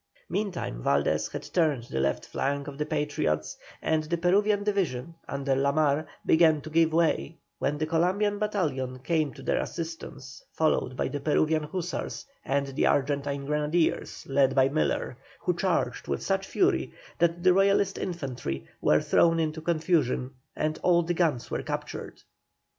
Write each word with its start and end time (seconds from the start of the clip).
Meantime 0.29 0.81
Valdés 0.81 1.31
had 1.31 1.43
turned 1.43 1.83
the 1.83 1.99
left 1.99 2.25
flank 2.25 2.67
of 2.67 2.79
the 2.79 2.87
Patriots, 2.87 3.55
and 3.83 4.05
the 4.05 4.17
Peruvian 4.17 4.63
division, 4.63 5.13
under 5.29 5.55
La 5.55 5.71
Mar, 5.71 6.07
began 6.25 6.59
to 6.59 6.71
give 6.71 6.91
way, 6.91 7.37
when 7.59 7.77
the 7.77 7.85
Columbian 7.85 8.39
battalion 8.39 8.97
came 8.97 9.31
to 9.31 9.43
their 9.43 9.59
assistance, 9.59 10.43
followed 10.53 10.97
by 10.97 11.07
the 11.07 11.19
Peruvian 11.19 11.61
hussars 11.61 12.25
and 12.43 12.65
the 12.69 12.87
Argentine 12.87 13.45
grenadiers, 13.45 14.25
led 14.27 14.55
by 14.55 14.67
Miller, 14.69 15.17
who 15.41 15.55
charged 15.55 16.07
with 16.07 16.23
such 16.23 16.47
fury 16.47 16.91
that 17.19 17.43
the 17.43 17.53
Royalist 17.53 17.99
infantry 17.99 18.67
were 18.81 19.01
thrown 19.03 19.39
into 19.39 19.61
confusion, 19.61 20.31
and 20.55 20.79
all 20.81 21.03
the 21.03 21.13
guns 21.13 21.51
were 21.51 21.61
captured. 21.61 22.23